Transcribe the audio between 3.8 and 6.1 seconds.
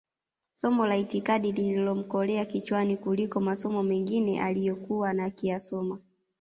mengine aliyokuwa ankiyasoma